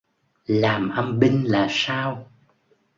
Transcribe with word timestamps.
Làm 0.45 0.89
âm 0.89 1.19
binh 1.19 1.43
là 1.43 1.67
sao 1.69 2.31